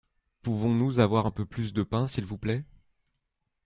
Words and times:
Pouvons-nous 0.41 0.97
avoir 0.97 1.27
un 1.27 1.31
peu 1.31 1.45
plus 1.45 1.73
de 1.73 1.83
pain 1.83 2.07
s’il 2.07 2.25
vous 2.25 2.39
plait? 2.39 2.65